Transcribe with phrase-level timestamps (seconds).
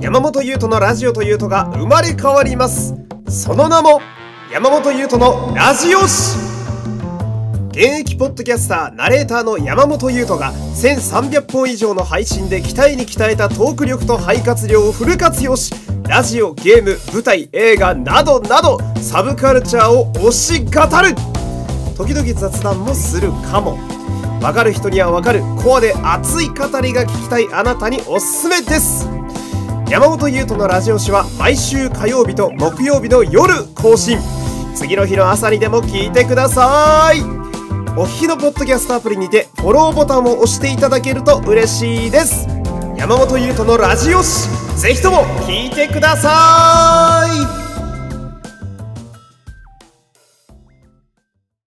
[0.00, 2.94] 山本優斗のラジオというとが生まれ変わります。
[3.28, 4.00] その名も
[4.52, 6.38] 山本優斗のラジオ誌
[7.70, 15.74] 現役ポッドキャスターナレーターの山本優斗が1300本以上の配信で鍛えに鍛えたトーク力と肺活量をフル活用し
[16.04, 21.14] ラジオゲーム舞台映画などなどサブカルチャーを推し語る。
[21.96, 23.76] 時々雑談もするかも。
[24.40, 29.08] わかる人にはわかるコアで熱い語りが聞きたいあなたにおすすめです。
[29.88, 34.18] 山本優斗のラジオ誌は毎週火曜日と木曜日の夜更新。
[34.74, 37.22] 次の日の朝にでも聞いてください。
[37.96, 42.46] お聞きのポッドキャストアプリにてフォローボタンを押していただけると嬉しいです。
[42.98, 47.07] 山本優斗のラジオ誌ぜひとも聞いてください。